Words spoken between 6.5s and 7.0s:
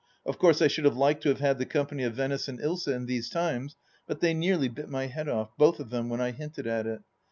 at